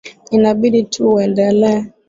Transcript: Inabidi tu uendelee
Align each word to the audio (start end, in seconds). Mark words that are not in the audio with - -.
Inabidi 0.35 0.81
tu 0.91 1.01
uendelee 1.13 1.79